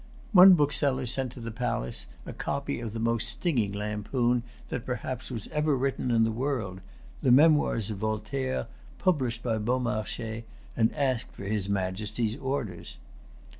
One 0.31 0.55
bookseller 0.55 1.05
sent 1.05 1.31
to 1.33 1.39
the 1.39 1.51
palace 1.51 2.07
a 2.25 2.33
copy 2.33 2.79
of 2.79 2.93
the 2.93 2.99
most 2.99 3.29
stinging 3.29 3.71
lampoon 3.73 4.41
that 4.69 4.83
perhaps 4.83 5.29
was 5.29 5.47
ever 5.49 5.77
written 5.77 6.09
in 6.09 6.23
the 6.23 6.31
world, 6.31 6.81
the 7.21 7.29
Memoirs 7.29 7.91
of 7.91 7.99
Voltaire, 7.99 8.65
published 8.97 9.43
by 9.43 9.59
Beaumarchais, 9.59 10.45
and 10.75 10.91
asked 10.95 11.31
for 11.33 11.43
his 11.45 11.69
Majesty's 11.69 12.35
orders. 12.35 12.97